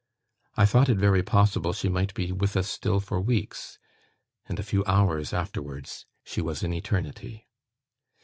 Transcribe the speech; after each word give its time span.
I 0.57 0.65
thought 0.65 0.89
it 0.89 0.97
very 0.97 1.21
possible 1.21 1.73
she 1.73 1.87
might 1.87 2.15
be 2.15 2.31
with 2.31 2.57
us 2.57 2.67
still 2.67 2.99
for 2.99 3.21
weeks; 3.21 3.77
and 4.47 4.57
a 4.57 4.63
few 4.63 4.83
hours 4.85 5.31
afterwards, 5.31 6.07
she 6.23 6.41
was 6.41 6.63
in 6.63 6.73
eternity. 6.73 7.45